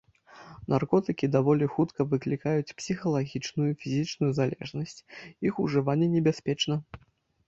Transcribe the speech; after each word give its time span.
Наркотыкі 0.73 1.25
даволі 1.35 1.65
хутка 1.73 2.01
выклікаюць 2.13 2.75
псіхалагічную 2.79 3.67
і 3.73 3.75
фізічную 3.83 4.31
залежнасць, 4.39 4.97
іх 5.51 5.61
ужыванне 5.65 6.07
небяспечна. 6.15 6.75